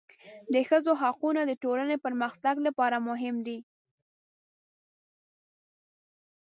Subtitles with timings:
[0.53, 3.59] د ښځو حقونه د ټولنې پرمختګ لپاره مهم دي.